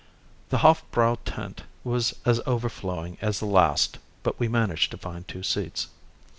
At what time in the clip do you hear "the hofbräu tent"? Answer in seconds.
0.49-1.61